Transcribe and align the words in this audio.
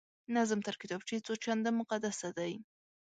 نظم 0.35 0.59
تر 0.67 0.75
کتابچې 0.81 1.17
څو 1.25 1.33
چنده 1.43 1.71
مقدسه 1.79 2.27
دی 2.37 2.53